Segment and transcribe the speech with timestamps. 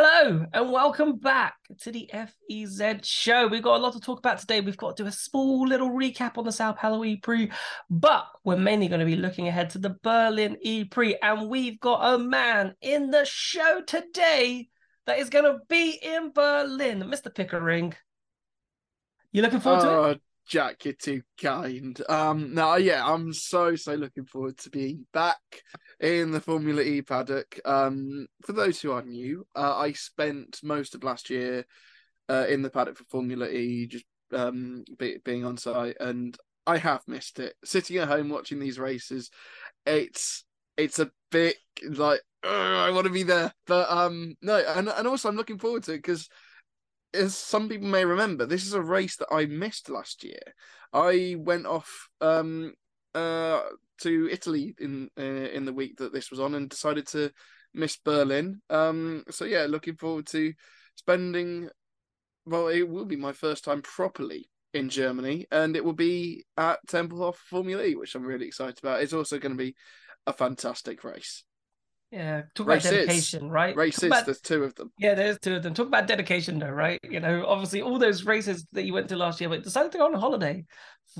[0.00, 3.48] Hello and welcome back to the FEZ show.
[3.48, 4.60] We've got a lot to talk about today.
[4.60, 7.20] We've got to do a small little recap on the Sao Paulo E
[7.90, 10.88] but we're mainly going to be looking ahead to the Berlin E.
[11.20, 14.68] And we've got a man in the show today
[15.06, 17.34] that is going to be in Berlin, Mr.
[17.34, 17.92] Pickering.
[19.32, 20.14] You looking forward to it?
[20.14, 20.18] Uh,
[20.48, 22.00] Jack, you're too kind.
[22.08, 25.36] Um, no, yeah, I'm so so looking forward to being back
[26.00, 27.60] in the Formula E paddock.
[27.66, 31.66] Um, for those who are new, uh, I spent most of last year
[32.30, 36.78] uh, in the paddock for Formula E, just um, be, being on site, and I
[36.78, 37.54] have missed it.
[37.62, 39.30] Sitting at home watching these races,
[39.84, 40.44] it's
[40.78, 45.28] it's a bit like I want to be there, but um, no, and and also
[45.28, 46.26] I'm looking forward to it because
[47.14, 50.40] as some people may remember, this is a race that I missed last year.
[50.92, 52.74] I went off um,
[53.14, 53.60] uh,
[54.02, 57.30] to Italy in uh, in the week that this was on and decided to
[57.74, 58.60] miss Berlin.
[58.70, 60.52] Um, so yeah, looking forward to
[60.94, 61.68] spending.
[62.46, 66.78] Well, it will be my first time properly in Germany, and it will be at
[66.86, 69.02] Tempelhof Formula E, which I'm really excited about.
[69.02, 69.74] It's also going to be
[70.26, 71.44] a fantastic race.
[72.10, 73.76] Yeah, talk about dedication, right?
[73.76, 74.90] Races, about- there's two of them.
[74.98, 75.74] Yeah, there's two of them.
[75.74, 76.98] Talk about dedication, though, right?
[77.02, 79.98] You know, obviously, all those races that you went to last year, but decided to
[79.98, 80.64] go on a holiday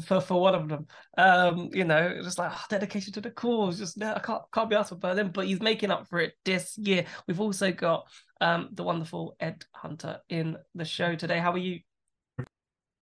[0.07, 0.87] for for one of them.
[1.19, 3.79] Um, you know, just like oh, dedication to the cause.
[3.79, 6.33] Just no, I can't can't be asked for Berlin, but he's making up for it
[6.47, 7.05] this year.
[7.27, 8.07] We've also got
[8.41, 11.39] um the wonderful Ed Hunter in the show today.
[11.39, 11.81] How are you?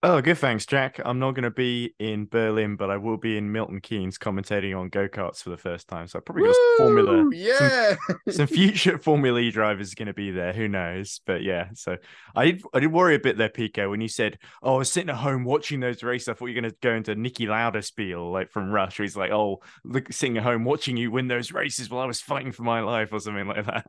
[0.03, 0.37] Oh, good.
[0.37, 1.01] Thanks, Jack.
[1.05, 4.79] I'm not going to be in Berlin, but I will be in Milton Keynes commentating
[4.79, 6.07] on go karts for the first time.
[6.07, 7.97] So I probably got some Formula, yeah.
[8.29, 10.53] some future Formula E drivers going to be there.
[10.53, 11.21] Who knows?
[11.25, 11.97] But yeah, so
[12.35, 14.93] I did, I did worry a bit there, Pico, when you said, "Oh, I was
[14.93, 17.49] sitting at home watching those races." I thought you were going to go into Niki
[17.49, 18.99] Lauda spiel, like from Rush.
[18.99, 22.07] Where he's like, "Oh, look, sitting at home watching you win those races while I
[22.07, 23.87] was fighting for my life," or something like that.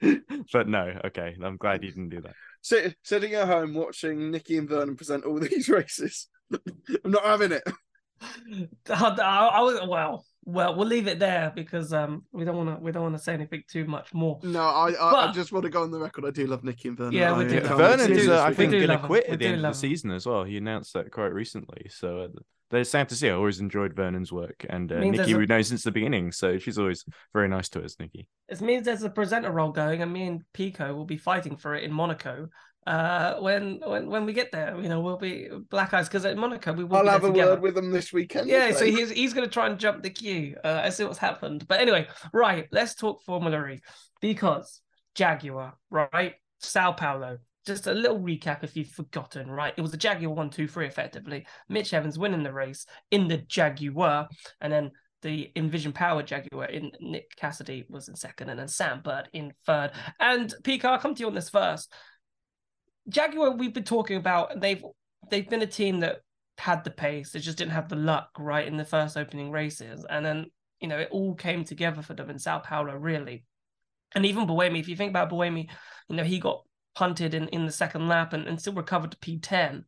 [0.52, 1.34] but no, okay.
[1.42, 2.34] I'm glad you didn't do that.
[2.64, 6.28] Sit, sitting at home watching Nikki and Vernon present all these races.
[6.50, 7.62] I'm not having it.
[8.88, 10.24] I, I, I was well.
[10.46, 13.22] Well, we'll leave it there because um we don't want to we don't want to
[13.22, 14.38] say anything too much more.
[14.42, 16.24] No, I I, I just want to go on the record.
[16.26, 17.12] I do love Nikki and Vernon.
[17.12, 17.98] Yeah, we do can't love wait to them.
[17.98, 19.06] see Vernon's, this uh, I think, going to love him.
[19.06, 20.44] quit We at the end of the season as well.
[20.44, 21.86] He announced that quite recently.
[21.88, 22.28] So uh,
[22.70, 23.28] they're sad to see.
[23.28, 24.66] I always enjoyed Vernon's work.
[24.68, 26.32] And uh, Means Nikki, a- we know since the beginning.
[26.32, 28.26] So she's always very nice to us, Nikki.
[28.48, 31.74] It means there's a presenter role going, and me and Pico will be fighting for
[31.74, 32.48] it in Monaco.
[32.86, 36.36] Uh, when when when we get there, you know, we'll be black eyes because at
[36.36, 37.52] Monaco we will I'll have a together.
[37.52, 38.48] word with them this weekend.
[38.48, 40.56] Yeah, so he's he's gonna try and jump the queue.
[40.62, 41.66] Uh, I see what's happened.
[41.66, 43.80] But anyway, right, let's talk Formula E
[44.20, 44.82] because
[45.14, 46.34] Jaguar, right?
[46.58, 47.38] Sao Paulo.
[47.66, 49.72] Just a little recap if you've forgotten, right?
[49.74, 51.46] It was the Jaguar one, two, three, effectively.
[51.70, 54.28] Mitch Evans winning the race in the Jaguar,
[54.60, 54.90] and then
[55.22, 59.54] the Envision Power Jaguar in Nick Cassidy was in second, and then Sam Bird in
[59.64, 59.92] third.
[60.20, 61.90] And Pico, I'll come to you on this first.
[63.08, 64.82] Jaguar, we've been talking about, they've
[65.30, 66.20] they've been a team that
[66.58, 70.04] had the pace, they just didn't have the luck right in the first opening races,
[70.08, 70.46] and then
[70.80, 73.44] you know it all came together for them in Sao Paulo, really.
[74.14, 75.68] And even Buemi, if you think about Buemi,
[76.08, 76.62] you know he got
[76.94, 79.84] punted in, in the second lap and, and still recovered to P10.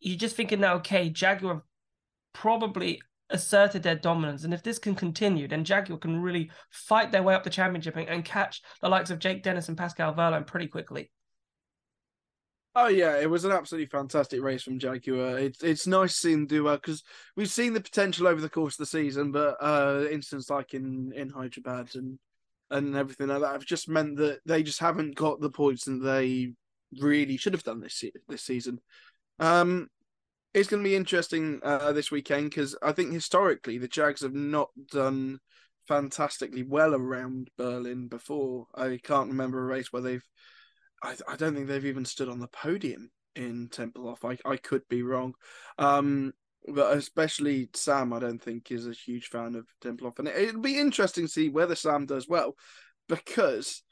[0.00, 1.62] You're just thinking now, okay, Jaguar
[2.32, 7.22] probably asserted their dominance, and if this can continue, then Jaguar can really fight their
[7.22, 10.46] way up the championship and, and catch the likes of Jake Dennis and Pascal Wehrlein
[10.46, 11.10] pretty quickly.
[12.78, 15.38] Oh yeah, it was an absolutely fantastic race from Jaguar.
[15.38, 17.02] It's it's nice to see do well because
[17.34, 21.10] we've seen the potential over the course of the season, but uh, instances like in
[21.16, 22.18] in Hyderabad and
[22.70, 26.02] and everything like that have just meant that they just haven't got the points that
[26.02, 26.52] they
[27.00, 28.78] really should have done this this season.
[29.38, 29.88] Um,
[30.52, 34.34] it's going to be interesting uh, this weekend because I think historically the Jags have
[34.34, 35.38] not done
[35.88, 38.66] fantastically well around Berlin before.
[38.74, 40.28] I can't remember a race where they've
[41.02, 44.24] I, I don't think they've even stood on the podium in Tempelhof.
[44.24, 45.34] I, I could be wrong.
[45.78, 46.32] Um,
[46.66, 50.18] but especially Sam, I don't think is a huge fan of Tempelhof.
[50.18, 52.56] And it, it'll be interesting to see whether Sam does well
[53.08, 53.82] because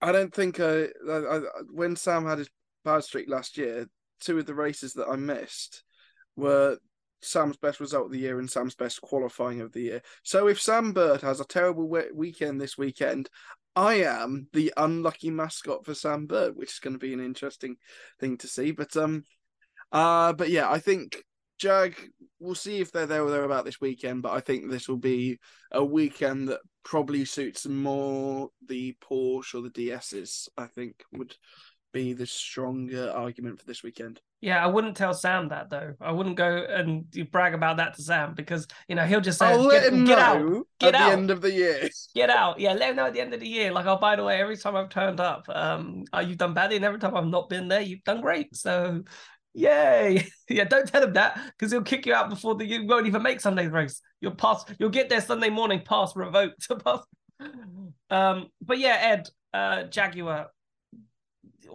[0.00, 1.40] I don't think uh, I, I,
[1.70, 2.50] when Sam had his
[2.84, 3.86] bad streak last year,
[4.20, 5.82] two of the races that I missed
[6.36, 6.78] were
[7.22, 10.02] Sam's best result of the year and Sam's best qualifying of the year.
[10.22, 13.28] So if Sam Bird has a terrible we- weekend this weekend,
[13.76, 17.76] I am the unlucky mascot for Sam Bird, which is going to be an interesting
[18.18, 18.72] thing to see.
[18.72, 19.24] But um,
[19.92, 21.22] uh, but yeah, I think
[21.58, 21.94] Jag.
[22.38, 24.22] We'll see if they're there or thereabout this weekend.
[24.22, 25.38] But I think this will be
[25.70, 30.48] a weekend that probably suits more the Porsche or the DSs.
[30.56, 31.34] I think would
[31.92, 34.20] be the stronger argument for this weekend.
[34.40, 35.94] Yeah, I wouldn't tell Sam that though.
[36.00, 39.46] I wouldn't go and brag about that to Sam because you know he'll just say,
[39.46, 41.06] I'll let get, him get know out, get at out.
[41.08, 41.88] the end of the year.
[42.14, 42.58] get out.
[42.58, 43.70] Yeah, let him know at the end of the year.
[43.70, 46.76] Like, oh, by the way, every time I've turned up, um, oh, you've done badly,
[46.76, 48.56] and every time I've not been there, you've done great.
[48.56, 49.02] So,
[49.52, 50.26] yay!
[50.48, 53.22] yeah, don't tell him that because he'll kick you out before the you won't even
[53.22, 54.00] make Sunday's race.
[54.22, 54.64] You'll pass.
[54.78, 56.66] You'll get there Sunday morning, pass revoked.
[56.84, 57.00] pass.
[58.08, 60.48] Um, but yeah, Ed, uh, Jaguar.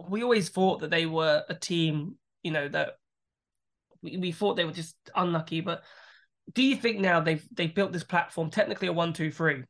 [0.08, 2.98] We always thought that they were a team, you know, that
[4.02, 5.60] we, we thought they were just unlucky.
[5.60, 5.82] But
[6.52, 9.64] do you think now they've they've built this platform, technically a one, two, three,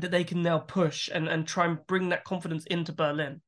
[0.00, 3.40] that they can now push and, and try and bring that confidence into Berlin?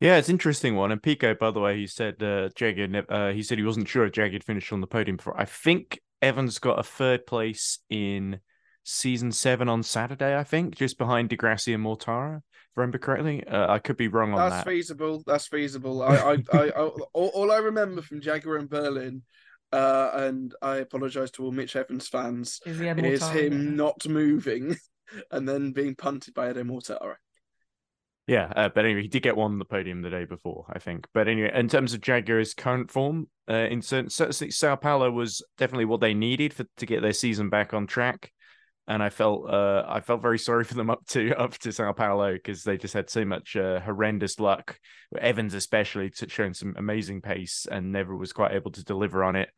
[0.00, 0.92] Yeah, it's an interesting one.
[0.92, 2.94] And Pico, by the way, he said uh, Jagged.
[3.08, 5.40] Uh, he said he wasn't sure if Jagged finished on the podium before.
[5.40, 8.40] I think Evans got a third place in
[8.84, 10.36] season seven on Saturday.
[10.38, 12.36] I think just behind di Grassi and Mortara.
[12.36, 14.56] If I remember correctly, uh, I could be wrong on That's that.
[14.64, 15.22] That's feasible.
[15.26, 16.02] That's feasible.
[16.02, 19.22] I, I, I, I all, all I remember from Jaguar and Berlin,
[19.72, 24.76] uh, and I apologize to all Mitch Evans fans, Is is him not moving
[25.30, 27.16] and then being punted by Edo Mortara.
[28.26, 30.78] Yeah, uh, but anyway, he did get one on the podium the day before, I
[30.78, 31.06] think.
[31.12, 35.42] But anyway, in terms of Jaguar's current form, uh, in certain, certainly Sao Paulo was
[35.58, 38.32] definitely what they needed for to get their season back on track.
[38.86, 41.92] And I felt uh, I felt very sorry for them up to up to Sao
[41.92, 44.78] Paulo because they just had so much uh, horrendous luck.
[45.18, 49.48] Evans especially showing some amazing pace and never was quite able to deliver on it.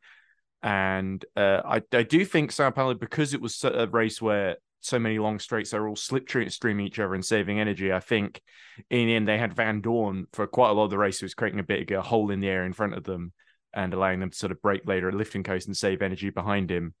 [0.63, 4.99] And uh, I I do think Sao Paulo because it was a race where so
[4.99, 7.91] many long straights are all slipstreaming each other and saving energy.
[7.91, 8.41] I think
[8.89, 11.33] in the end they had Vandoorne for quite a lot of the race who was
[11.33, 13.33] creating a bit of a hole in the air in front of them
[13.73, 16.71] and allowing them to sort of break later at lifting coast and save energy behind
[16.71, 16.93] him.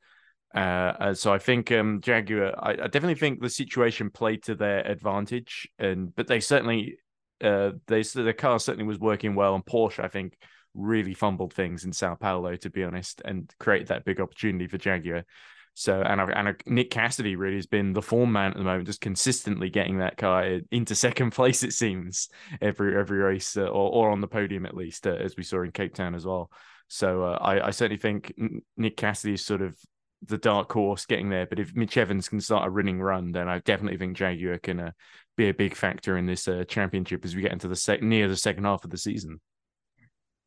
[0.53, 4.79] Uh, so I think um, Jaguar, I, I, definitely think the situation played to their
[4.79, 6.97] advantage, and but they certainly,
[7.43, 10.37] uh, they the car certainly was working well, and Porsche I think
[10.73, 14.77] really fumbled things in Sao Paulo to be honest, and created that big opportunity for
[14.77, 15.25] Jaguar.
[15.73, 19.01] So and and Nick Cassidy really has been the form man at the moment, just
[19.01, 21.61] consistently getting that car into second place.
[21.61, 22.29] It seems
[22.61, 25.61] every every race, uh, or or on the podium at least, uh, as we saw
[25.61, 26.49] in Cape Town as well.
[26.87, 28.33] So uh, I, I certainly think
[28.75, 29.77] Nick Cassidy is sort of
[30.23, 31.45] the dark horse getting there.
[31.45, 34.79] But if Mitch Evans can start a running run, then I definitely think Jaguar can
[34.79, 34.91] uh,
[35.35, 38.27] be a big factor in this uh, championship as we get into the sec- near
[38.27, 39.39] the second half of the season.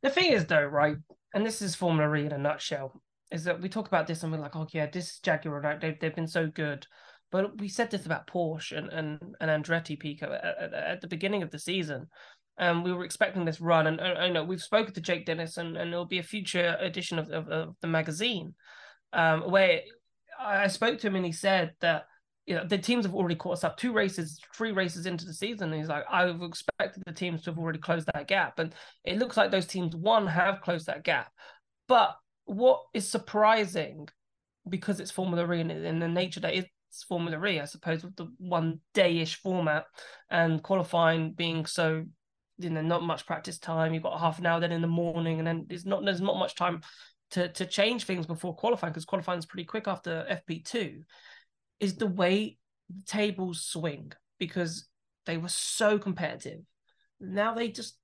[0.02, 0.96] The thing is, though, right,
[1.34, 3.00] and this is Formula E in a nutshell
[3.30, 5.80] is that we talk about this and we're like, oh yeah, this Jaguar, right?
[5.80, 6.86] They've they've been so good.
[7.30, 11.42] But we said this about Porsche and and, and Andretti Pico at, at, the beginning
[11.42, 12.08] of the season.
[12.58, 15.78] And we were expecting this run, and I know we've spoken to Jake Dennis, and,
[15.78, 18.54] and there'll be a future edition of, of, of the magazine,
[19.12, 19.80] um, where
[20.38, 22.06] I spoke to him and he said that
[22.46, 25.34] you know the teams have already caught us up two races, three races into the
[25.34, 25.72] season.
[25.72, 28.74] He's like, I've expected the teams to have already closed that gap, and
[29.04, 31.32] it looks like those teams one have closed that gap,
[31.88, 34.08] but what is surprising
[34.68, 38.16] because it's Formula E and in the nature that it's Formula E, I suppose, with
[38.16, 39.84] the one day-ish format
[40.28, 42.04] and qualifying being so,
[42.58, 43.94] you know, not much practice time.
[43.94, 46.38] You've got half an hour then in the morning, and then there's not there's not
[46.38, 46.82] much time
[47.32, 51.02] to to change things before qualifying because qualifying is pretty quick after FP two.
[51.78, 54.88] Is the way the tables swing because
[55.26, 56.60] they were so competitive.
[57.20, 57.96] Now they just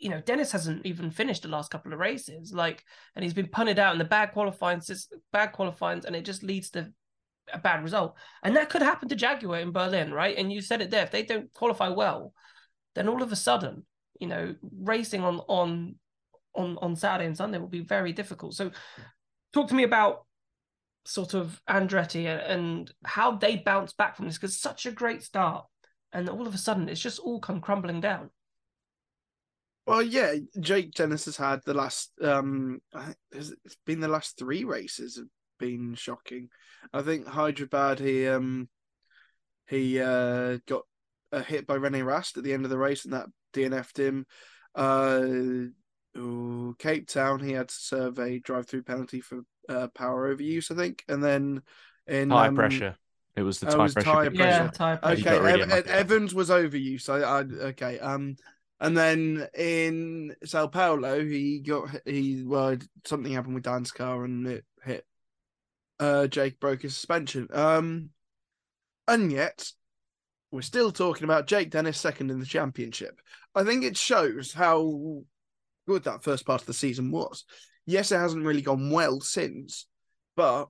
[0.00, 2.82] you know, Dennis hasn't even finished the last couple of races, like,
[3.14, 4.80] and he's been punted out in the bad qualifying,
[5.30, 6.90] bad qualifying, and it just leads to
[7.52, 8.16] a bad result.
[8.42, 10.36] And that could happen to Jaguar in Berlin, right?
[10.36, 11.04] And you said it there.
[11.04, 12.32] If they don't qualify well,
[12.94, 13.84] then all of a sudden,
[14.18, 15.96] you know, racing on on
[16.54, 18.54] on on Saturday and Sunday will be very difficult.
[18.54, 18.70] So,
[19.52, 20.26] talk to me about
[21.04, 25.66] sort of Andretti and how they bounce back from this because such a great start,
[26.12, 28.30] and all of a sudden it's just all come crumbling down.
[29.86, 32.12] Well, yeah, Jake Dennis has had the last.
[32.22, 32.80] Um,
[33.32, 33.52] it's
[33.86, 35.26] been the last three races have
[35.58, 36.48] been shocking.
[36.92, 38.68] I think Hyderabad he um
[39.66, 40.82] he uh got
[41.32, 44.26] uh, hit by Rene Rast at the end of the race and that DNF'd him.
[44.74, 45.70] Uh,
[46.16, 50.74] ooh, Cape Town he had to serve a drive-through penalty for uh, power overuse, I
[50.74, 51.62] think, and then
[52.06, 52.96] in high um, pressure.
[53.36, 54.10] It was the oh, it was pressure.
[54.10, 54.38] tire bit.
[54.40, 54.72] Yeah, pressure.
[54.72, 55.28] tire pressure.
[55.28, 57.08] Okay, really Ev- Evans was overuse.
[57.08, 57.98] I, I okay.
[58.00, 58.36] Um,
[58.80, 64.46] and then in Sao Paulo, he got he well something happened with Dan's car and
[64.46, 65.06] it hit.
[65.98, 67.46] Uh, Jake broke his suspension.
[67.52, 68.10] Um,
[69.06, 69.70] and yet
[70.50, 73.20] we're still talking about Jake Dennis second in the championship.
[73.54, 75.24] I think it shows how
[75.90, 77.44] good that first part of the season was.
[77.84, 79.86] Yes, it hasn't really gone well since,
[80.36, 80.68] but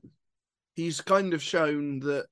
[0.75, 2.25] he's kind of shown that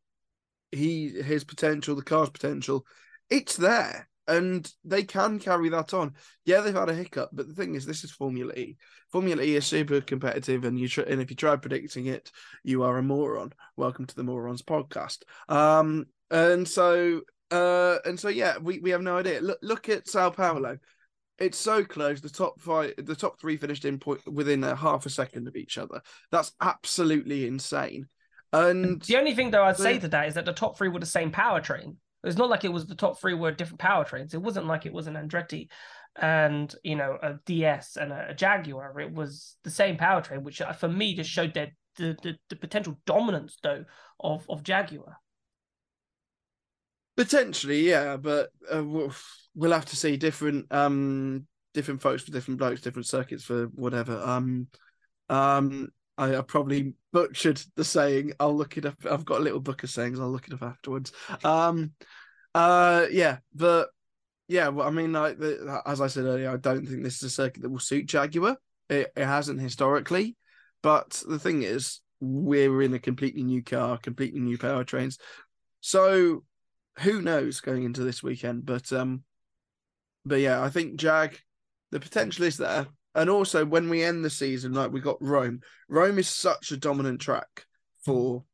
[0.73, 2.87] he his potential, the car's potential,
[3.28, 6.14] it's there and they can carry that on.
[6.47, 8.78] Yeah, they've had a hiccup, but the thing is, this is Formula E.
[9.12, 12.30] Formula E is super competitive, and you tr- and if you try predicting it,
[12.64, 13.52] you are a moron.
[13.76, 15.25] Welcome to the Morons podcast.
[15.49, 19.42] Um, and so, uh, and so, yeah, we, we have no idea.
[19.42, 20.78] Look, look at Sao Paulo.
[21.38, 22.21] It's so close.
[22.21, 25.57] The top five, the top three finished in point within a half a second of
[25.57, 26.00] each other.
[26.30, 28.09] That's absolutely insane.
[28.52, 30.88] And the only thing though I'd say the- to that is that the top three
[30.88, 31.97] were the same powertrain.
[32.25, 34.35] It's not like it was the top three were different powertrains.
[34.35, 35.68] It wasn't like it was an Andretti
[36.21, 38.99] and you know a DS and a, a Jaguar.
[39.00, 42.57] It was the same powertrain, which uh, for me just showed that the, the the
[42.57, 43.85] potential dominance though
[44.18, 45.18] of of Jaguar.
[47.18, 49.12] Potentially, yeah, but uh, we'll,
[49.56, 54.22] we'll have to see different um different folks for different blokes, different circuits for whatever.
[54.25, 54.68] Um,
[55.28, 58.34] um, I, I probably butchered the saying.
[58.38, 58.94] I'll look it up.
[59.10, 60.20] I've got a little book of sayings.
[60.20, 61.10] I'll look it up afterwards.
[61.42, 61.90] Um,
[62.54, 63.88] uh, yeah, but
[64.46, 67.25] yeah, well, I mean, like the, as I said earlier, I don't think this is
[67.25, 68.58] a circuit that will suit Jaguar.
[68.88, 70.37] It, it hasn't historically,
[70.84, 75.18] but the thing is, we're in a completely new car, completely new powertrains.
[75.80, 76.44] So
[77.00, 78.67] who knows going into this weekend?
[78.67, 79.23] But um,
[80.25, 81.38] but yeah, I think Jag,
[81.90, 82.87] the potential is there.
[83.14, 86.76] And also, when we end the season, like we got Rome, Rome is such a
[86.76, 87.67] dominant track
[88.05, 88.45] for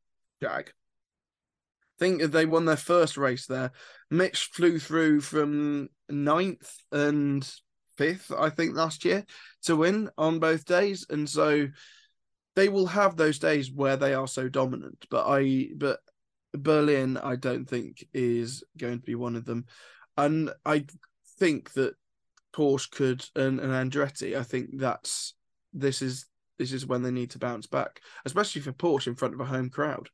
[0.43, 0.69] Jag.
[0.69, 3.73] I think they won their first race there.
[4.11, 7.49] Mitch flew through from ninth and
[7.97, 9.25] fifth, I think, last year
[9.65, 11.07] to win on both days.
[11.09, 11.69] And so
[12.57, 15.07] they will have those days where they are so dominant.
[15.11, 16.01] But I, but
[16.55, 19.67] Berlin, I don't think is going to be one of them.
[20.17, 20.87] And I
[21.39, 21.95] think that
[22.55, 25.35] Porsche could and, and Andretti, I think that's
[25.73, 26.27] this is
[26.59, 29.45] this is when they need to bounce back, especially for Porsche in front of a
[29.45, 30.09] home crowd.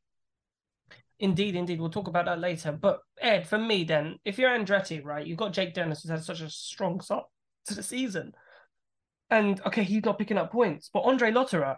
[1.19, 1.79] Indeed, indeed.
[1.79, 2.71] We'll talk about that later.
[2.71, 6.23] But Ed, for me, then, if you're Andretti, right, you've got Jake Dennis who's had
[6.23, 7.25] such a strong start
[7.67, 8.33] to the season.
[9.29, 11.77] And okay, he's not picking up points, but Andre Lotterer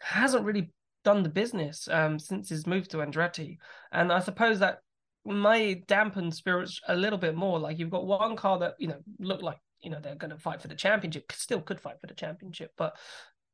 [0.00, 0.70] hasn't really
[1.08, 3.56] done the business um, since his move to Andretti.
[3.92, 4.80] And I suppose that
[5.24, 7.58] might dampen spirits a little bit more.
[7.58, 10.36] Like you've got one car that, you know, looked like, you know, they're going to
[10.36, 12.94] fight for the championship, still could fight for the championship, but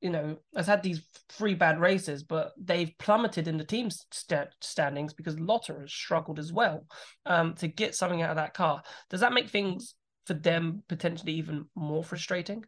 [0.01, 4.49] you know, has had these three bad races, but they've plummeted in the team st-
[4.61, 6.87] standings because Lotter has struggled as well
[7.25, 8.83] um, to get something out of that car.
[9.11, 9.95] Does that make things
[10.27, 12.65] for them potentially even more frustrating?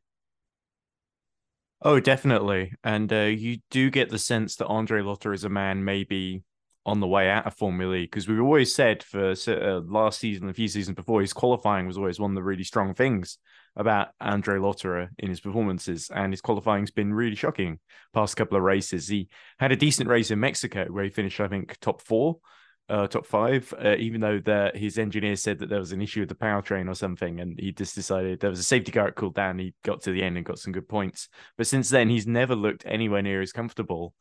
[1.83, 2.73] Oh, definitely.
[2.83, 6.43] And uh, you do get the sense that Andre Lotter is a man maybe
[6.87, 10.49] on the way out of Formula E because we've always said for uh, last season,
[10.49, 13.39] a few seasons before, his qualifying was always one of the really strong things
[13.75, 17.79] about Andre Lotterer in his performances, and his qualifying's been really shocking.
[18.15, 19.29] Past couple of races, he
[19.59, 22.39] had a decent race in Mexico where he finished, I think, top four,
[22.89, 23.73] uh, top five.
[23.83, 26.89] Uh, even though the, his engineer said that there was an issue with the powertrain
[26.89, 29.59] or something, and he just decided there was a safety car that cooled down.
[29.59, 32.55] He got to the end and got some good points, but since then he's never
[32.55, 34.15] looked anywhere near as comfortable.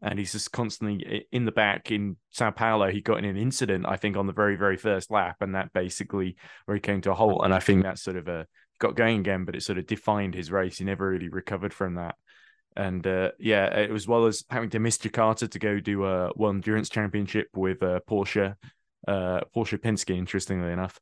[0.00, 2.88] And he's just constantly in the back in Sao Paulo.
[2.88, 5.72] He got in an incident, I think, on the very, very first lap, and that
[5.72, 7.40] basically where he came to a halt.
[7.42, 8.46] And I think that sort of a
[8.78, 10.78] got going again, but it sort of defined his race.
[10.78, 12.14] He never really recovered from that.
[12.78, 16.30] And uh, yeah, it as well as having to miss Jakarta to go do a
[16.36, 18.54] World Endurance Championship with uh, Porsche,
[19.08, 21.00] uh, Porsche Penske, interestingly enough.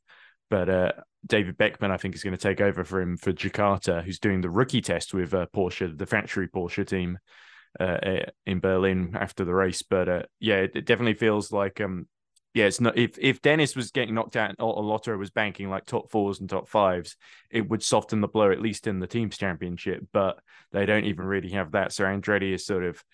[0.49, 0.93] But uh,
[1.27, 4.41] David Beckmann, I think, is going to take over for him for Jakarta, who's doing
[4.41, 7.19] the rookie test with uh, Porsche, the factory Porsche team
[7.79, 7.99] uh,
[8.47, 9.83] in Berlin after the race.
[9.83, 12.09] But yeah, it, it definitely feels like um,
[12.57, 15.85] yeah, it's not if if Dennis was getting knocked out and Lotto was banking like
[15.85, 17.15] top fours and top fives,
[17.51, 20.03] it would soften the blow at least in the teams championship.
[20.11, 20.39] But
[20.73, 21.93] they don't even really have that.
[21.93, 23.05] So Andretti is sort of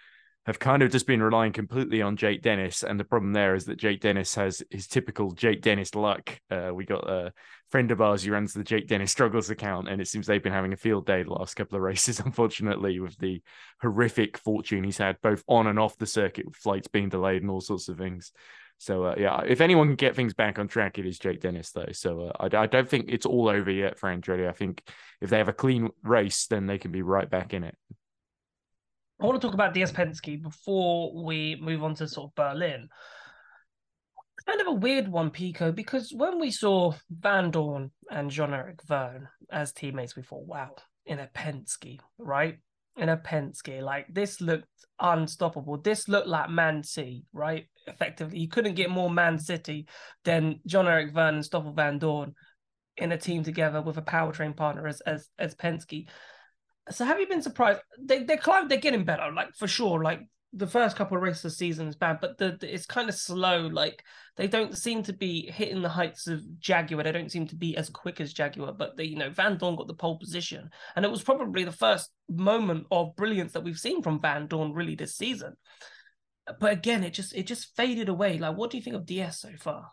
[0.46, 3.64] have kind of just been relying completely on Jake Dennis, and the problem there is
[3.64, 6.38] that Jake Dennis has his typical Jake Dennis luck.
[6.48, 7.32] Uh, we got a
[7.72, 10.52] friend of ours who runs the Jake Dennis struggles account, and it seems they've been
[10.52, 13.42] having a field day the last couple of races, unfortunately, with the
[13.80, 17.50] horrific fortune he's had both on and off the circuit, with flights being delayed and
[17.50, 18.30] all sorts of things.
[18.82, 21.70] So uh, yeah, if anyone can get things back on track, it is Jake Dennis
[21.70, 21.92] though.
[21.92, 24.48] So uh, I, I, don't think it's all over yet for Andretti.
[24.48, 24.82] I think
[25.20, 27.76] if they have a clean race, then they can be right back in it.
[29.20, 32.88] I want to talk about DS Penske before we move on to sort of Berlin.
[34.48, 39.28] Kind of a weird one, Pico, because when we saw Vandoorne and Jean Eric Vergne
[39.48, 40.74] as teammates, we thought, wow,
[41.06, 42.58] in a Penske, right?
[42.96, 44.66] In a Penske, like this looked
[44.98, 45.76] unstoppable.
[45.76, 47.68] This looked like Man City, right?
[47.86, 49.86] Effectively, you couldn't get more Man City
[50.24, 52.34] than John Eric Vergne and Stoffel Vandoorne
[52.96, 56.08] in a team together with a powertrain partner as as as Penske.
[56.90, 57.80] So have you been surprised?
[58.00, 60.02] They they climb, they're getting better, like for sure.
[60.02, 60.20] Like
[60.54, 63.14] the first couple of races of season is bad, but the, the, it's kind of
[63.14, 63.66] slow.
[63.68, 64.04] Like
[64.36, 67.02] they don't seem to be hitting the heights of Jaguar.
[67.02, 68.72] They don't seem to be as quick as Jaguar.
[68.72, 72.10] But they, you know, Vandoorne got the pole position, and it was probably the first
[72.28, 75.54] moment of brilliance that we've seen from Vandoorne really this season.
[76.58, 78.38] But again, it just it just faded away.
[78.38, 79.92] Like, what do you think of DS so far?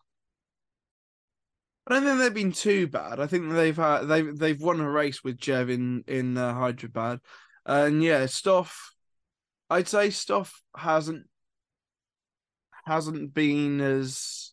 [1.88, 3.20] I don't think they've been too bad.
[3.20, 7.20] I think they've had they've they've won a race with Jev in in uh, Hyderabad,
[7.66, 8.94] and yeah, Stoff.
[9.70, 11.28] I'd say Stoff hasn't
[12.86, 14.52] hasn't been as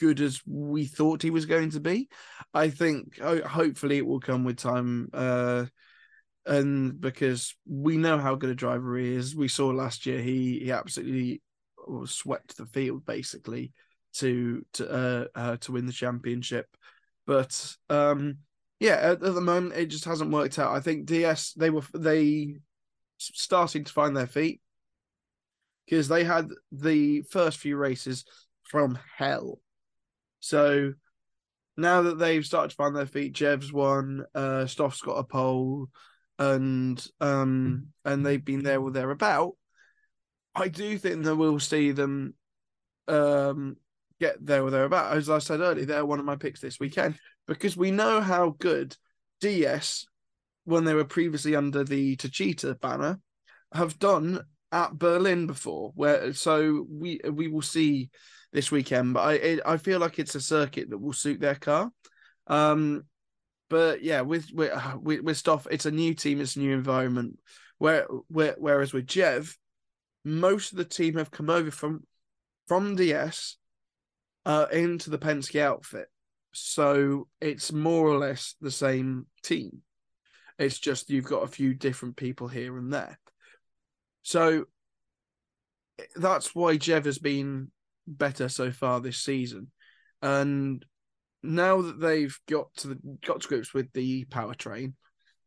[0.00, 2.08] good as we thought he was going to be.
[2.52, 5.66] I think hopefully it will come with time, uh,
[6.46, 9.36] and because we know how good a driver he is.
[9.36, 11.42] We saw last year he he absolutely
[12.06, 13.72] swept the field basically
[14.14, 16.66] to to uh, uh, to win the championship.
[17.26, 18.38] But um,
[18.80, 20.74] yeah, at, at, the moment it just hasn't worked out.
[20.74, 22.56] I think DS they were they
[23.18, 24.60] starting to find their feet
[25.86, 28.24] because they had the first few races
[28.64, 29.60] from hell.
[30.40, 30.94] So
[31.76, 35.88] now that they've started to find their feet, Jev's won, uh, Stoff's got a pole,
[36.38, 39.54] and um, and they've been there or thereabout.
[40.54, 42.34] I do think that we'll see them
[43.08, 43.76] um
[44.20, 45.16] get there or thereabout.
[45.16, 48.54] As I said earlier, they're one of my picks this weekend because we know how
[48.58, 48.96] good
[49.40, 50.06] DS,
[50.64, 53.20] when they were previously under the Techeetah banner,
[53.72, 55.92] have done at Berlin before.
[55.94, 58.10] Where so we we will see
[58.52, 61.54] this weekend, but I it, I feel like it's a circuit that will suit their
[61.54, 61.90] car.
[62.46, 63.04] Um,
[63.72, 67.38] but yeah, with with with, with Stoff, it's a new team, it's a new environment.
[67.78, 69.56] Where where whereas with Jev,
[70.26, 72.02] most of the team have come over from
[72.68, 73.56] from DS
[74.44, 76.08] uh, into the Penske outfit.
[76.52, 79.80] So it's more or less the same team.
[80.58, 83.18] It's just you've got a few different people here and there.
[84.20, 84.66] So
[86.14, 87.70] that's why Jev has been
[88.06, 89.68] better so far this season.
[90.20, 90.84] And
[91.42, 94.94] now that they've got to the, got to grips with the powertrain,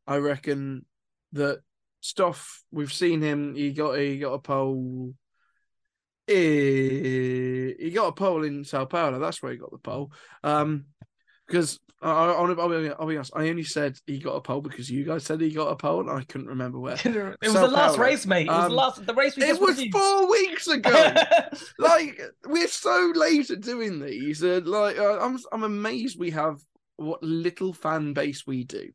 [0.08, 0.86] I reckon
[1.34, 1.62] that
[2.02, 3.56] Stoff we've seen him.
[3.56, 5.14] He got he got a pole
[6.28, 9.20] he, he got a pole in Sao Paulo.
[9.20, 10.12] That's where he got the pole.
[10.44, 10.86] Um,
[11.48, 14.62] because I, I'll, I'll, be, I'll be honest, I only said he got a pole
[14.62, 16.94] because you guys said he got a pole, and I couldn't remember where.
[17.04, 18.08] it was Sao the last Paulo.
[18.08, 18.48] race, mate.
[18.48, 19.36] It was um, the last the race.
[19.36, 19.94] We it was reviewed.
[19.94, 21.14] four weeks ago.
[21.80, 24.44] like we're so late at doing these.
[24.44, 26.60] Uh, like uh, I'm, I'm amazed we have
[26.98, 28.90] what little fan base we do.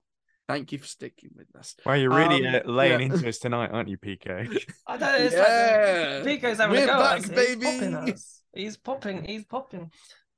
[0.47, 1.77] Thank you for sticking with us.
[1.87, 3.15] Well, you're really um, uh, laying yeah.
[3.15, 4.63] into us tonight, aren't you, PK?
[4.87, 5.15] I know.
[5.17, 6.23] It's yeah.
[6.25, 6.99] like PK's having We're a go.
[6.99, 8.15] Back, baby.
[8.53, 9.25] He's popping, he's popping.
[9.25, 9.93] He's popping.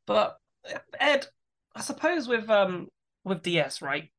[0.06, 0.36] But
[1.00, 1.26] Ed,
[1.74, 2.88] I suppose with um
[3.24, 4.10] with DS, right?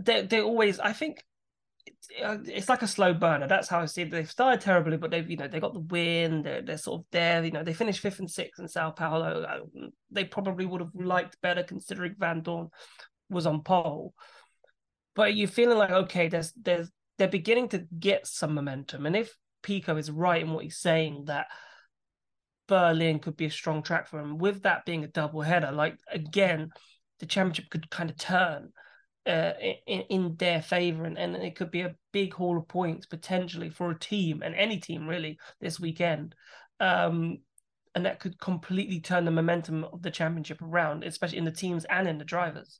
[0.00, 0.78] They they always.
[0.78, 1.22] I think
[2.24, 3.48] uh, it's like a slow burner.
[3.48, 4.10] That's how I see it.
[4.10, 6.42] They've started terribly, but they've you know they got the win.
[6.42, 7.44] They're they're sort of there.
[7.44, 9.66] You know they finished fifth and sixth in Sao Paulo.
[10.10, 12.68] They probably would have liked better considering Vandoorne
[13.28, 14.14] was on pole.
[15.14, 19.34] But you're feeling like okay, there's there's they're beginning to get some momentum, and if
[19.62, 21.46] Pico is right in what he's saying that
[22.70, 25.98] Berlin could be a strong track for him, with that being a double header, like
[26.10, 26.70] again,
[27.18, 28.70] the championship could kind of turn
[29.26, 29.52] uh,
[29.88, 33.70] in, in their favor, and, and it could be a big haul of points potentially
[33.70, 36.36] for a team and any team really this weekend.
[36.78, 37.38] Um,
[37.96, 41.84] and that could completely turn the momentum of the championship around, especially in the teams
[41.86, 42.78] and in the drivers.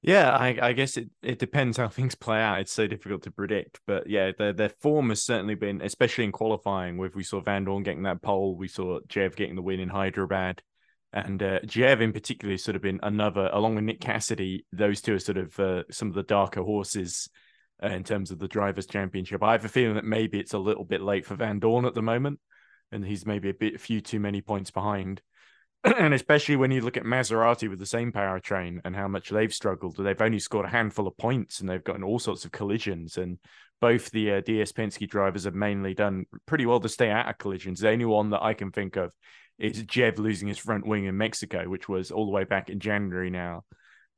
[0.00, 2.60] Yeah, I, I, guess it, it depends how things play out.
[2.60, 3.80] It's so difficult to predict.
[3.86, 7.84] But yeah, their their form has certainly been, especially in qualifying, with we saw Vandoorne
[7.84, 10.62] getting that pole, we saw Jev getting the win in Hyderabad.
[11.12, 15.00] And uh, Jev in particular has sort of been another, along with Nick Cassidy, those
[15.00, 17.30] two are sort of uh, some of the darker horses
[17.82, 19.42] uh, in terms of the Drivers' Championship.
[19.42, 22.02] I have a feeling that maybe it's a little bit late for Vandoorne at the
[22.02, 22.40] moment,
[22.92, 25.22] and he's maybe a bit, a few too many points behind.
[25.98, 29.52] and especially when you look at Maserati with the same powertrain and how much they've
[29.52, 33.16] struggled, they've only scored a handful of points and they've gotten all sorts of collisions.
[33.16, 33.38] And
[33.80, 37.38] both the uh, DS Penske drivers have mainly done pretty well to stay out of
[37.38, 37.80] collisions.
[37.80, 39.12] The only one that I can think of
[39.58, 42.80] is Jev losing his front wing in Mexico, which was all the way back in
[42.80, 43.64] January now.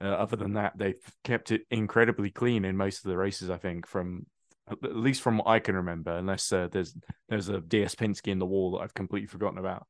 [0.02, 3.50] Uh, other than that, they've kept it incredibly clean in most of the races.
[3.50, 4.26] I think from
[4.70, 6.94] at least from what I can remember, unless uh, there's
[7.28, 9.86] there's a DS Penske in the wall that I've completely forgotten about.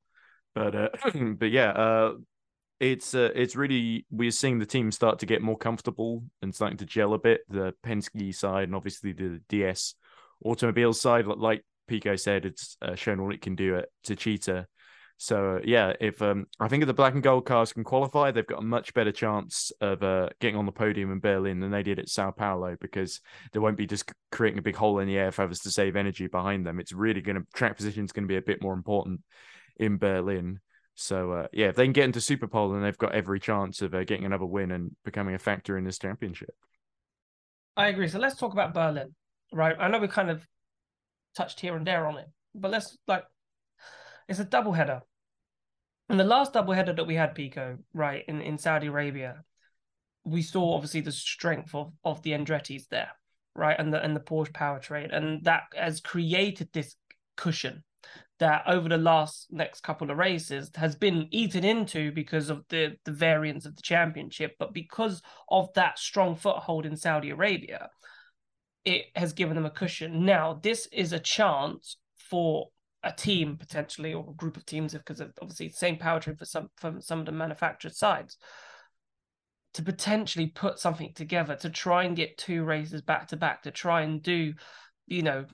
[0.54, 0.88] But uh,
[1.38, 2.12] but yeah, uh,
[2.78, 6.78] it's uh, it's really we're seeing the team start to get more comfortable and starting
[6.78, 7.42] to gel a bit.
[7.48, 9.94] The Penske side and obviously the DS
[10.44, 14.64] automobile side, like Pico said, it's uh, shown what it can do at Techeetah.
[15.18, 18.30] So uh, yeah, if um, I think if the black and gold cars can qualify,
[18.30, 21.70] they've got a much better chance of uh, getting on the podium in Berlin than
[21.70, 23.20] they did at Sao Paulo because
[23.52, 25.94] they won't be just creating a big hole in the air for others to save
[25.94, 26.80] energy behind them.
[26.80, 29.20] It's really going to track position is going to be a bit more important
[29.80, 30.60] in Berlin.
[30.94, 33.80] So uh, yeah, if they can get into Super Superpole, then they've got every chance
[33.80, 36.54] of uh, getting another win and becoming a factor in this championship.
[37.76, 38.08] I agree.
[38.08, 39.14] So let's talk about Berlin,
[39.52, 39.74] right?
[39.78, 40.46] I know we kind of
[41.34, 43.24] touched here and there on it, but let's like
[44.28, 45.00] it's a double header.
[46.10, 49.44] And the last double header that we had, Pico, right, in, in Saudi Arabia,
[50.24, 53.12] we saw obviously the strength of, of the Andretti's there,
[53.54, 53.76] right?
[53.78, 55.16] And the and the Porsche powertrain.
[55.16, 56.96] And that has created this
[57.36, 57.84] cushion
[58.40, 62.96] that over the last next couple of races has been eaten into because of the
[63.04, 64.56] the variance of the championship.
[64.58, 67.88] But because of that strong foothold in Saudi Arabia
[68.84, 70.24] it has given them a cushion.
[70.24, 72.68] Now this is a chance for
[73.02, 76.68] a team potentially or a group of teams because obviously the same powertrain for some
[76.76, 78.36] from some of the manufactured sides
[79.72, 83.70] to potentially put something together to try and get two races back to back to
[83.70, 84.52] try and do
[85.10, 85.44] you know,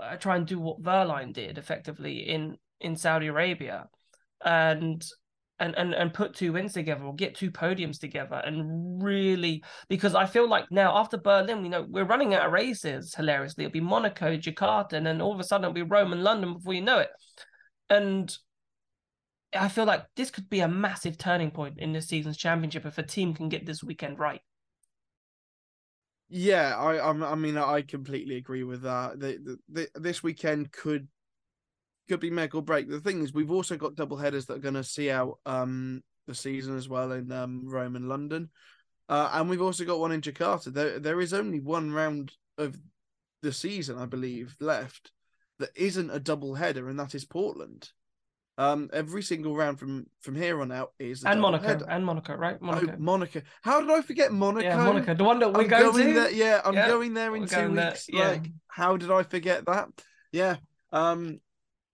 [0.00, 3.88] I try and do what Wehrlein did effectively in in Saudi Arabia,
[4.44, 5.02] and
[5.58, 10.14] and and and put two wins together or get two podiums together and really because
[10.14, 13.14] I feel like now after Berlin, you know, we're running out of races.
[13.14, 16.22] Hilariously, it'll be Monaco, Jakarta, and then all of a sudden it'll be Rome and
[16.22, 17.10] London before you know it,
[17.88, 18.36] and.
[19.52, 22.98] I feel like this could be a massive turning point in this season's championship if
[22.98, 24.40] a team can get this weekend right.
[26.32, 29.18] Yeah, I, I mean, I completely agree with that.
[29.18, 31.08] The, the, the, this weekend could
[32.08, 32.88] could be make or break.
[32.88, 36.02] The thing is, we've also got double headers that are going to see out um
[36.26, 38.48] the season as well in um Rome and London,
[39.08, 40.72] uh, and we've also got one in Jakarta.
[40.72, 42.76] There there is only one round of
[43.42, 45.10] the season, I believe, left
[45.58, 47.90] that isn't a double header, and that is Portland.
[48.60, 51.86] Um, every single round from from here on out is and Monaco header.
[51.88, 52.60] and Monaco, right?
[52.60, 52.92] Monaco.
[52.92, 53.40] Oh, Monaco.
[53.62, 54.66] How did I forget Monaco?
[54.66, 56.12] Yeah, Monaco, the one that we're I'm going, going to.
[56.12, 58.04] There, yeah, I'm yeah, going there in two weeks.
[58.04, 58.28] There, yeah.
[58.32, 59.88] Like, how did I forget that?
[60.30, 60.56] Yeah.
[60.92, 61.40] Um.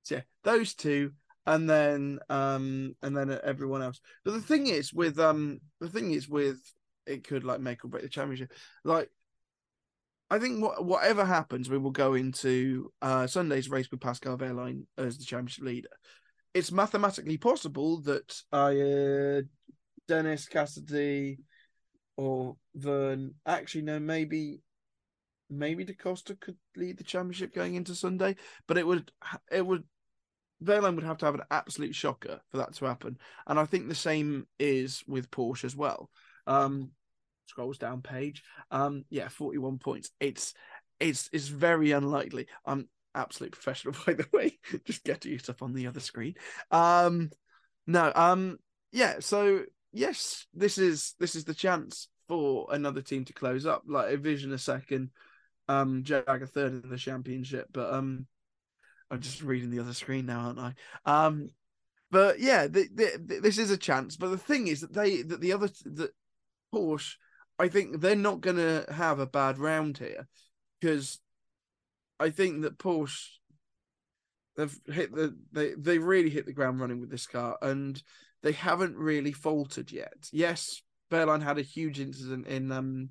[0.03, 1.13] So yeah, those two,
[1.47, 4.01] and then um, and then everyone else.
[4.25, 6.59] But the thing is, with um, the thing is with
[7.07, 8.53] it could like make or break the championship.
[8.83, 9.09] Like
[10.33, 14.87] I think what, whatever happens, we will go into uh, Sunday's race with Pascal Wehrlein
[14.99, 15.91] as the championship leader
[16.55, 19.43] it's mathematically possible that I, uh,
[20.09, 21.39] Dennis Cassidy
[22.17, 24.61] or Vergne actually no maybe
[25.51, 29.11] maybe Da Costa could lead the championship going into Sunday, but it would
[29.51, 29.85] it would
[30.65, 33.89] Wehrlein would have to have an absolute shocker for that to happen, and I think
[33.89, 36.11] the same is with Porsche as well.
[36.47, 36.93] Um,
[37.47, 40.11] scrolls down page, um, yeah, forty one points.
[40.21, 40.55] It's
[40.99, 42.47] it's it's very unlikely.
[42.65, 44.59] Um, absolute professional, by the way.
[44.85, 46.35] Just getting it up on the other screen.
[46.71, 47.31] Um,
[47.87, 48.59] no, um,
[48.93, 49.17] yeah.
[49.21, 53.83] So yes, this is this is the chance for another team to close up.
[53.87, 55.11] Like Envision a second,
[55.69, 57.69] um, Jag a third in the championship.
[57.73, 58.27] But um,
[59.11, 60.75] I'm just reading the other screen now, aren't I?
[61.05, 61.51] Um,
[62.11, 64.17] but yeah, the, the, this is a chance.
[64.17, 66.11] But the thing is that they that the other that
[66.75, 67.15] Porsche,
[67.59, 70.29] I think they're not going to have a bad round here
[70.81, 71.21] because
[72.19, 73.29] I think that Porsche
[74.57, 78.03] they've hit the they they really hit the ground running with this car and
[78.43, 80.29] they haven't really faltered yet.
[80.33, 83.11] Yes, Wehrlein had a huge incident in um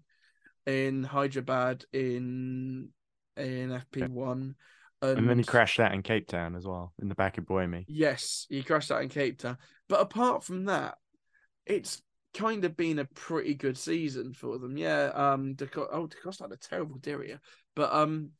[0.66, 2.90] in Hyderabad in
[3.38, 4.56] in FP one.
[5.02, 7.44] And, and, then he crashed that in Cape Town as well, in the back of
[7.44, 7.84] Buemi.
[7.88, 9.58] Yes, he crashed that in Cape Town.
[9.90, 10.96] But apart from that,
[11.66, 12.02] it's
[12.34, 14.78] kind of been a pretty good season for them.
[14.78, 17.40] Yeah, um, De- oh, Da Costa had a terrible Diriyah,
[17.76, 18.32] but um,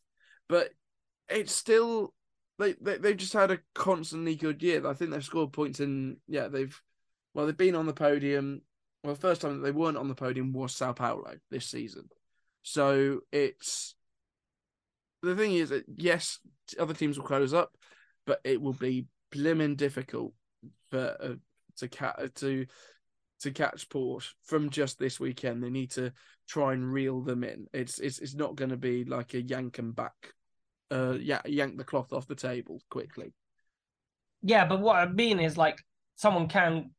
[0.48, 0.70] but
[1.30, 2.14] it's still
[2.60, 4.86] they, they they've just had a constantly good year.
[4.88, 6.80] I think they've scored points in yeah they've
[7.34, 8.62] well they've been on the podium.
[9.04, 12.10] Well, the first time that they weren't on the podium was Sao Paulo this season.
[12.64, 13.96] So it's
[15.22, 16.40] the thing is that yes,
[16.80, 17.72] other teams will close up,
[18.26, 20.34] but it will be blimmin' difficult
[20.90, 21.34] for uh,
[21.78, 22.66] to cat to
[23.42, 25.64] to catch Porsche from just this weekend.
[25.64, 26.12] They need to
[26.48, 27.68] try and reel them in.
[27.74, 30.34] It's it's it's not going to be like a yank them back,
[30.92, 33.34] uh, yeah, yank the cloth off the table quickly.
[34.42, 35.78] Yeah, but what I mean is like
[36.16, 36.92] someone can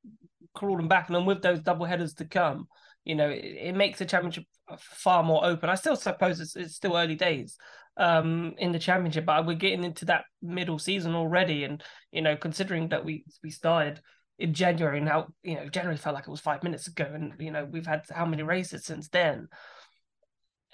[0.55, 2.67] crawl them back, and then with those double headers to come,
[3.05, 4.45] you know, it, it makes the championship
[4.79, 5.71] far more open.
[5.71, 7.57] I still suppose it's, it's still early days
[7.99, 12.37] um in the championship but we're getting into that middle season already and you know
[12.37, 14.01] considering that we we started
[14.39, 15.01] in January.
[15.01, 17.87] Now, you know, January felt like it was five minutes ago, and you know, we've
[17.87, 19.49] had how many races since then.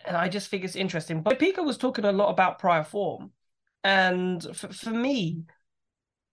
[0.05, 1.23] And I just think it's interesting.
[1.23, 3.31] But Pico was talking a lot about prior form,
[3.85, 5.45] and for, for me,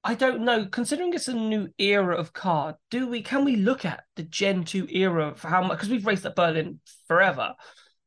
[0.03, 0.65] I don't know.
[0.65, 4.63] Considering it's a new era of car, do we can we look at the Gen
[4.63, 5.77] two era for how much?
[5.77, 7.53] Because we've raced at Berlin forever.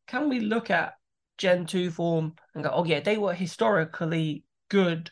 [0.08, 0.94] Can we look at
[1.38, 5.10] Gen two form and go, oh yeah, they were historically good,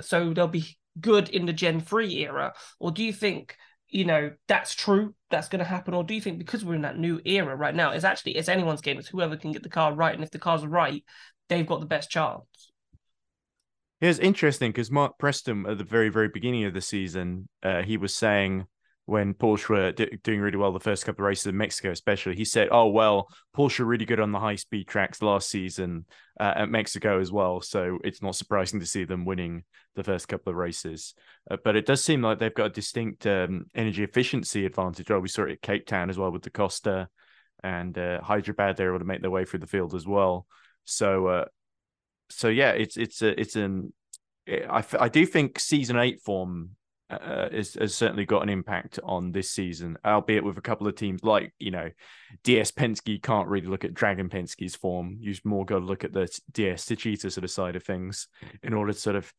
[0.00, 2.54] so they'll be good in the Gen three era?
[2.78, 3.56] Or do you think
[3.88, 5.14] you know that's true?
[5.30, 7.74] That's going to happen, or do you think because we're in that new era right
[7.74, 8.98] now, it's actually it's anyone's game.
[8.98, 11.04] It's whoever can get the car right, and if the car's right,
[11.48, 12.72] they've got the best chance.
[14.00, 17.82] Yeah, it's interesting because Mark Preston at the very, very beginning of the season, uh,
[17.82, 18.66] he was saying
[19.10, 22.36] when Porsche were d- doing really well the first couple of races in Mexico, especially,
[22.36, 26.06] he said, "Oh well, Porsche were really good on the high speed tracks last season
[26.38, 29.64] uh, at Mexico as well, so it's not surprising to see them winning
[29.96, 31.14] the first couple of races."
[31.50, 35.10] Uh, but it does seem like they've got a distinct um, energy efficiency advantage.
[35.10, 37.08] Oh, we saw it at Cape Town as well with Da Costa
[37.64, 38.76] and uh, Hyderabad.
[38.76, 40.46] They're able to make their way through the field as well.
[40.84, 41.44] So uh,
[42.28, 43.92] so yeah, it's it's a it's an
[44.48, 46.76] I, I do think season eight form
[47.10, 50.94] uh, is, has certainly got an impact on this season, albeit with a couple of
[50.94, 51.90] teams like you know
[52.44, 55.16] DS Penske can't really look at Dragon Penske's form.
[55.20, 58.28] You more got to look at the DS Techeetah sort of side of things
[58.62, 59.32] in order to sort of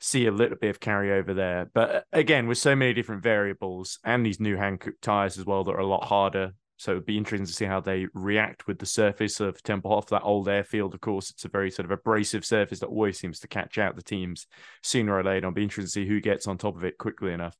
[0.00, 1.70] see a little bit of carryover there.
[1.72, 5.64] But uh, again, with so many different variables and these new Hankook tires as well
[5.64, 8.78] that are a lot harder so it'd be interesting to see how they react with
[8.78, 10.94] the surface of Tempelhof, that old airfield.
[10.94, 13.96] Of course, it's a very sort of abrasive surface that always seems to catch out
[13.96, 14.46] the teams
[14.82, 15.46] sooner or later.
[15.46, 17.56] I'll be interested to see who gets on top of it quickly enough.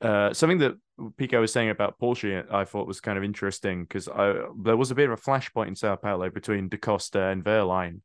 [0.00, 0.76] Uh, something that
[1.16, 4.94] Pico was saying about Porsche, I thought was kind of interesting because there was a
[4.94, 8.00] bit of a flashpoint in Sao Paulo between Da Costa and Wehrlein,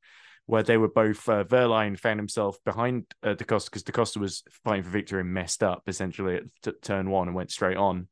[0.45, 4.19] where they were both uh, Wehrlein found himself behind uh, Da Costa because Da Costa
[4.19, 7.77] was fighting for victory and messed up essentially at t- turn one and went straight
[7.77, 8.07] on.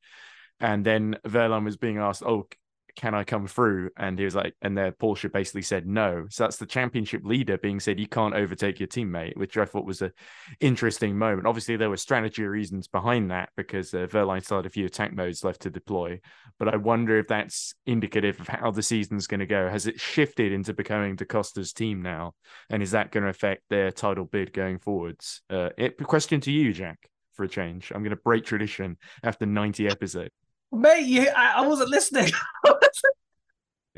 [0.59, 2.47] And then Wehrlein was being asked, "Oh,
[2.95, 6.25] can I come through?" And he was like, and their Porsche basically said no.
[6.29, 9.85] So that's the championship leader being said you can't overtake your teammate, which I thought
[9.85, 10.11] was a
[10.59, 11.47] interesting moment.
[11.47, 15.43] Obviously, there were strategy reasons behind that because uh, still had a few attack modes
[15.43, 16.19] left to deploy.
[16.59, 19.69] But I wonder if that's indicative of how the season's going to go.
[19.69, 22.33] Has it shifted into becoming Da Costa's team now,
[22.69, 25.41] and is that going to affect their title bid going forwards?
[25.49, 27.91] Uh, it, question to you, Jack for a change.
[27.93, 30.31] I'm going to break tradition after 90 episodes.
[30.73, 32.31] Mate, you, I, I wasn't listening.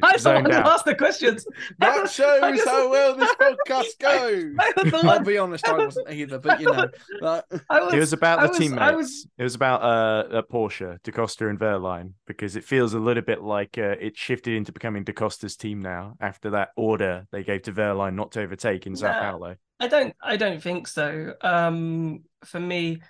[0.03, 1.45] I don't want to ask the questions.
[1.79, 4.53] That shows just, how well this podcast goes.
[4.59, 6.89] I, I I'll be honest, I wasn't either, but you know,
[7.21, 7.43] like...
[7.49, 8.95] was, it was about the was, teammates.
[8.95, 9.27] Was...
[9.37, 13.23] It was about uh, uh, Porsche, Da Costa, and Wehrlein, because it feels a little
[13.23, 17.43] bit like uh, it shifted into becoming Da Costa's team now after that order they
[17.43, 19.55] gave to Wehrlein not to overtake in Sao Paulo.
[19.79, 21.33] I don't, I don't think so.
[21.39, 23.01] Um, for me,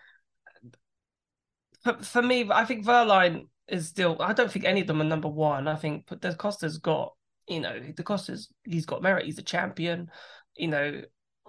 [1.84, 4.17] for, for me, I think Wehrlein is still.
[4.19, 5.67] I don't think any of them are number one.
[5.67, 7.13] I think Da Costa's got
[7.47, 9.25] you know Da Costa's he's got merit.
[9.25, 10.10] He's a champion.
[10.56, 11.01] You know,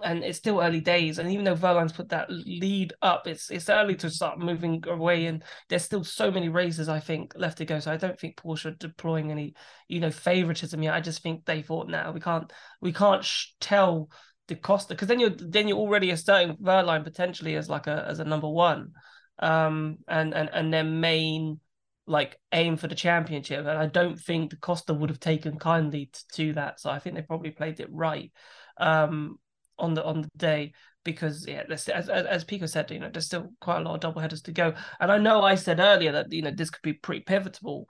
[0.03, 1.17] and it's still early days.
[1.17, 5.25] And even though Wehrlein's put that lead up, it's it's early to start moving away.
[5.25, 7.79] And there's still so many races I think left to go.
[7.79, 9.53] So I don't think Porsche are deploying any
[9.87, 10.93] you know favoritism yet.
[10.93, 12.51] I just think they thought now we can't
[12.81, 14.09] we can't sh- tell
[14.47, 18.19] Da Costa because then you're then you're already starting Wehrlein potentially as like a as
[18.19, 18.91] a number one,
[19.39, 21.59] um and and and their main
[22.07, 23.59] like aim for the championship.
[23.59, 26.79] And I don't think Da Costa would have taken kindly to, to that.
[26.79, 28.31] So I think they probably played it right
[28.77, 29.37] um,
[29.77, 33.25] on the on the day because yeah, as, as as Pico said, you know, there's
[33.25, 34.73] still quite a lot of double headers to go.
[34.99, 37.89] And I know I said earlier that you know this could be pretty pivotal.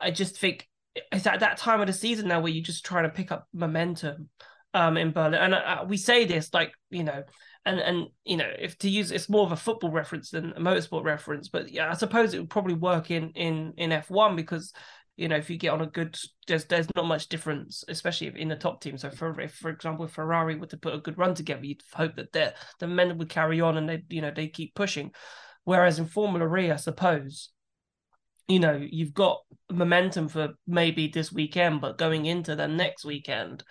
[0.00, 0.68] I just think
[1.12, 3.46] it's at that time of the season now where you're just trying to pick up
[3.52, 4.28] momentum
[4.72, 5.34] um in Berlin.
[5.34, 7.24] And uh, we say this like you know
[7.68, 10.60] and and you know if to use it's more of a football reference than a
[10.60, 14.72] motorsport reference but yeah i suppose it would probably work in in in f1 because
[15.16, 18.48] you know if you get on a good there's there's not much difference especially in
[18.48, 18.96] the top team.
[18.96, 21.82] So for if for example if ferrari were to put a good run together you'd
[21.92, 25.12] hope that the the men would carry on and they you know they keep pushing.
[25.64, 27.50] Whereas in formula e i suppose
[28.46, 33.64] you know you've got momentum for maybe this weekend but going into the next weekend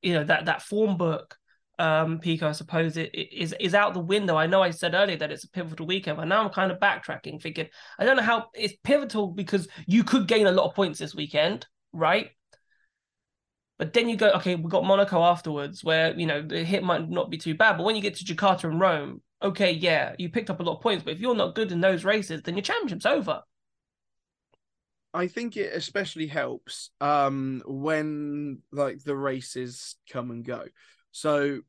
[0.00, 1.36] you know that that form book
[1.80, 4.36] um, Pico, I suppose it, it is is out the window.
[4.36, 6.78] I know I said earlier that it's a pivotal weekend, but now I'm kind of
[6.78, 10.74] backtracking, thinking I don't know how it's pivotal because you could gain a lot of
[10.74, 12.28] points this weekend, right?
[13.78, 17.08] But then you go, okay, we've got Monaco afterwards, where you know the hit might
[17.08, 20.28] not be too bad, but when you get to Jakarta and Rome, okay, yeah, you
[20.28, 22.56] picked up a lot of points, but if you're not good in those races, then
[22.56, 23.42] your championship's over.
[25.14, 30.66] I think it especially helps um, when like the races come and go.
[31.12, 31.62] So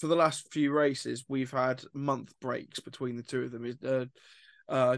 [0.00, 3.78] for the last few races, we've had month breaks between the two of them.
[3.84, 4.96] Uh, uh,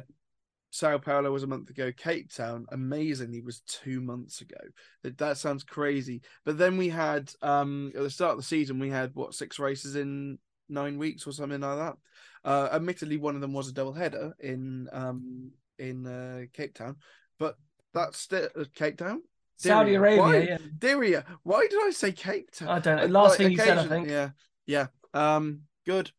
[0.70, 1.90] Sao Paulo was a month ago.
[1.94, 4.60] Cape Town, amazingly, was two months ago.
[5.02, 6.22] That, that sounds crazy.
[6.44, 9.58] But then we had um, at the start of the season, we had what six
[9.58, 10.38] races in
[10.68, 11.96] nine weeks or something like that.
[12.44, 16.96] Uh, admittedly, one of them was a double header in um in uh, Cape Town,
[17.40, 17.56] but
[17.92, 19.20] that's still uh, Cape Town.
[19.56, 19.94] Saudi.
[19.94, 20.36] Arabia, Why?
[20.38, 20.58] yeah.
[20.78, 21.24] Diriyah.
[21.42, 22.68] Why did I say Cape Town?
[22.68, 23.06] I don't know.
[23.06, 24.08] Last like, thing you said, I think.
[24.08, 24.30] Yeah,
[24.66, 24.86] yeah.
[25.14, 26.10] Um, good.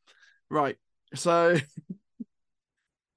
[0.49, 0.77] Right.
[1.15, 1.58] So,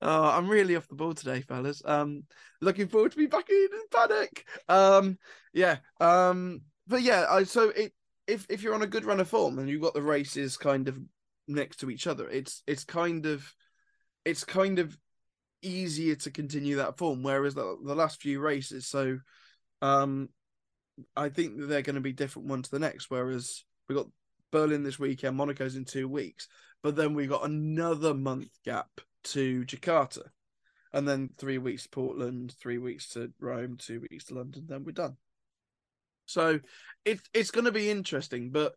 [0.03, 1.83] oh, I'm really off the ball today, fellas.
[1.85, 2.25] Um,
[2.61, 4.47] looking forward to be back in panic.
[4.69, 5.19] Um,
[5.53, 5.79] yeah.
[6.01, 7.27] Um, but yeah.
[7.29, 7.93] I so it
[8.27, 10.89] if if you're on a good run of form and you've got the races kind
[10.89, 10.99] of
[11.49, 13.53] next to each other, it's it's kind of
[14.25, 14.97] it's kind of
[15.63, 17.23] easier to continue that form.
[17.23, 19.19] Whereas the, the last few races, so
[19.83, 20.29] um,
[21.15, 23.11] I think they're going to be different one to the next.
[23.11, 24.07] Whereas we got
[24.57, 26.49] Berlin this weekend, Monaco's in two weeks,
[26.83, 28.89] but then we got another month gap
[29.25, 30.23] to Jakarta,
[30.95, 34.83] and then three weeks to Portland, three weeks to Rome, two weeks to London, then
[34.83, 35.19] we're done.
[36.25, 36.61] So
[37.05, 38.75] it's it's going to be interesting, but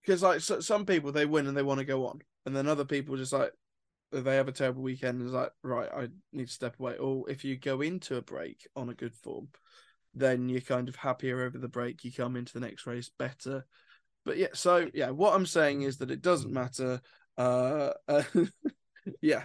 [0.00, 2.68] because like so, some people they win and they want to go on, and then
[2.68, 3.52] other people just like
[4.12, 6.98] they have a terrible weekend and it's like right, I need to step away.
[6.98, 9.48] Or if you go into a break on a good form,
[10.14, 12.04] then you're kind of happier over the break.
[12.04, 13.66] You come into the next race better.
[14.24, 17.00] But yeah, so yeah, what I'm saying is that it doesn't matter.
[17.36, 18.22] Uh, uh
[19.20, 19.44] yeah,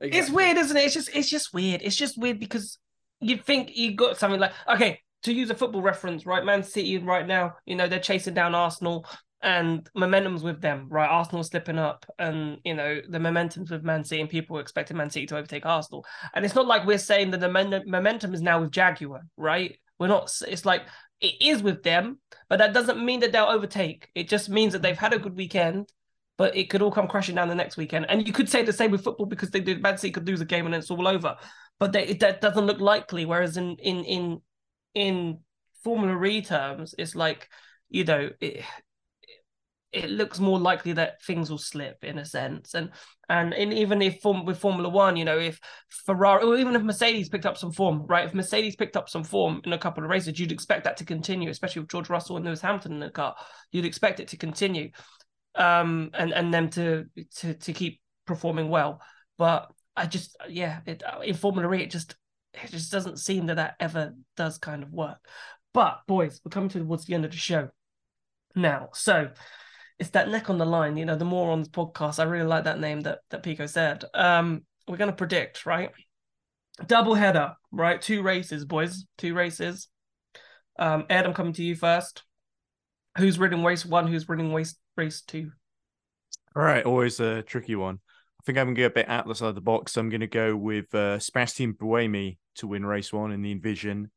[0.00, 0.84] It's weird, isn't it?
[0.84, 1.82] It's just it's just weird.
[1.82, 2.78] It's just weird because
[3.20, 6.44] you think you got something like okay, to use a football reference, right?
[6.44, 9.06] Man City right now, you know, they're chasing down Arsenal
[9.42, 11.08] and momentum's with them, right?
[11.08, 14.96] Arsenal's slipping up and you know, the momentum's with Man City and people are expecting
[14.96, 16.04] Man City to overtake Arsenal.
[16.34, 19.76] And it's not like we're saying that the momentum is now with Jaguar, right?
[19.98, 20.82] We're not it's like
[21.20, 24.08] it is with them, but that doesn't mean that they'll overtake.
[24.14, 25.90] It just means that they've had a good weekend
[26.36, 28.06] but it could all come crashing down the next weekend.
[28.08, 30.40] And you could say the same with football because they did Man City could lose
[30.40, 31.36] a game and it's all over.
[31.78, 33.24] But they, that doesn't look likely.
[33.24, 34.40] Whereas in in in
[34.94, 35.38] in
[35.82, 37.48] Formula E terms, it's like
[37.88, 38.64] you know it
[39.92, 42.74] it looks more likely that things will slip in a sense.
[42.74, 42.90] And
[43.28, 46.82] and in, even if form, with Formula One, you know, if Ferrari or even if
[46.82, 48.26] Mercedes picked up some form, right?
[48.26, 51.04] If Mercedes picked up some form in a couple of races, you'd expect that to
[51.04, 53.34] continue, especially with George Russell and Lewis Hamilton in the car.
[53.72, 54.90] You'd expect it to continue
[55.56, 59.00] um and and them to to to keep performing well
[59.38, 62.14] but i just yeah it in formula e it just
[62.54, 65.18] it just doesn't seem that that ever does kind of work
[65.72, 67.68] but boys we're coming towards the end of the show
[68.54, 69.28] now so
[69.98, 72.18] it's that neck on the line you know the morons podcast.
[72.18, 74.04] I really like that name that that pico said.
[74.14, 75.90] Um we're going to predict right?
[76.86, 78.00] Double header right?
[78.00, 79.88] Two races boys two races.
[80.78, 82.22] Um ed i'm coming to you first.
[83.18, 84.06] Who's winning race one?
[84.06, 85.52] Who's winning race race two?
[86.54, 88.00] All right, always a tricky one.
[88.40, 89.96] I think I'm going to go a bit outside the box.
[89.98, 94.10] I'm going to go with uh, Sebastian Buemi to win race one in the Envision.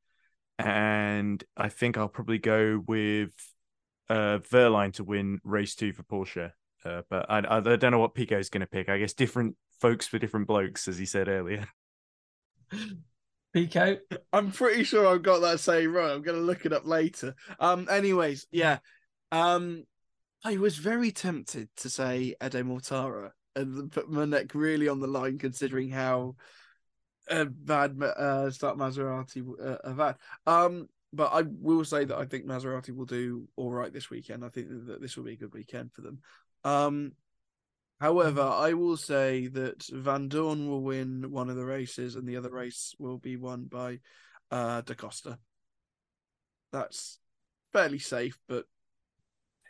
[0.58, 3.32] And I think I'll probably go with
[4.10, 6.52] uh, Wehrlein to win race two for Porsche.
[6.86, 8.90] Uh, but I, I, I don't know what Pico's going to pick.
[8.90, 11.68] I guess different folks for different blokes, as he said earlier.
[13.54, 13.98] Pico.
[14.34, 16.12] I'm pretty sure I've got that saying right.
[16.12, 17.36] I'm gonna look it up later.
[17.60, 17.88] Um.
[17.90, 18.80] Anyways, yeah.
[19.32, 19.84] Um.
[20.44, 25.08] I was very tempted to say Edo Mortara and put my neck really on the
[25.08, 26.36] line, considering how
[27.30, 30.16] uh, bad Ma- uh, start Maserati uh, have had.
[30.46, 30.88] Um.
[31.12, 34.46] But I will say that I think Maserati will do all right this weekend.
[34.46, 36.20] I think that this will be a good weekend for them.
[36.64, 37.14] Um.
[38.00, 42.50] However, I will say that Vandoorne will win one of the races, and the other
[42.50, 44.00] race will be won by
[44.52, 45.38] uh, Da Costa.
[46.72, 47.20] That's
[47.74, 48.66] fairly safe, but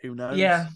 [0.03, 0.37] who knows?
[0.37, 0.67] Yeah.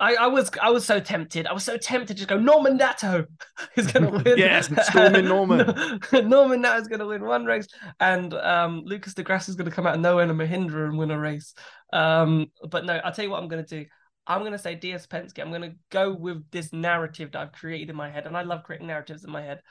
[0.00, 1.46] I, I was I was so tempted.
[1.46, 3.26] I was so tempted to just go Norman Nato
[3.76, 4.38] is going to win.
[4.38, 6.00] Yes, storming Norman.
[6.28, 7.66] Norman Nato is going to win one race,
[7.98, 10.88] and um, Lucas di Grassi is going to come out of nowhere in a Mahindra
[10.88, 11.54] and win a race.
[11.92, 13.88] Um, but no, I'll tell you what I'm going to do.
[14.26, 15.40] I'm going to say DS Penske.
[15.40, 18.42] I'm going to go with this narrative that I've created in my head, and I
[18.42, 19.62] love creating narratives in my head.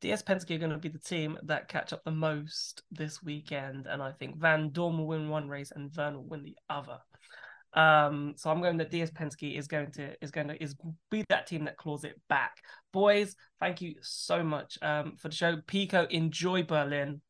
[0.00, 3.86] DS Penske are going to be the team that catch up the most this weekend,
[3.86, 7.00] and I think Vandoorne will win one race and Vergne will win the other.
[7.74, 10.74] Um, so I'm going that DS Penske is going to is going to is
[11.10, 12.56] be that team that claws it back.
[12.92, 15.56] Boys, thank you so much um for the show.
[15.66, 17.20] Pico, enjoy Berlin.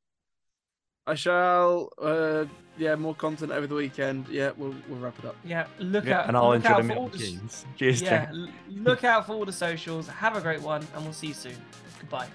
[1.07, 1.91] I shall.
[2.01, 2.45] Uh,
[2.77, 4.29] yeah, more content over the weekend.
[4.29, 5.37] Yeah, we'll we'll wrap it up.
[5.43, 7.39] Yeah, look Yeah, out and I'll look enjoy out the for all the
[7.77, 8.31] Cheers, yeah,
[8.69, 10.07] look out for all the socials.
[10.07, 11.57] Have a great one, and we'll see you soon.
[11.99, 12.29] Goodbye.